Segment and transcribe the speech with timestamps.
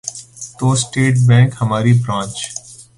[0.57, 2.35] تو state bank ہماری branch